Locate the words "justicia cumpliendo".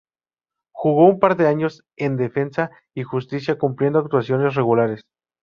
3.03-3.99